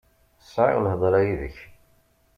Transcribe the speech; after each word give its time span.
Sɛiɣ 0.53 0.77
lhedra 0.83 1.19
yid-k. 1.27 1.57